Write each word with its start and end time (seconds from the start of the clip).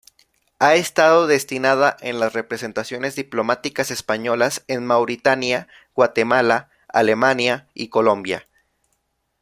Ha 0.57 0.73
estado 0.73 1.27
destinada 1.27 1.95
en 2.01 2.19
las 2.19 2.33
representaciones 2.33 3.15
diplomáticas 3.15 3.91
españolas 3.91 4.63
en 4.67 4.83
Mauritania, 4.83 5.67
Guatemala, 5.93 6.71
Alemania 6.89 7.67
y 7.75 7.89
Colombia. 7.89 8.47